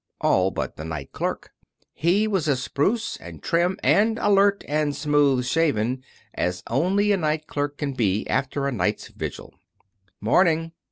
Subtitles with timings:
[0.19, 1.51] All but the night clerk.
[1.93, 7.45] He was as spruce and trim, and alert and smooth shaven as only a night
[7.45, 9.53] clerk can be after a night's vigil.
[10.19, 10.71] "'Morning!"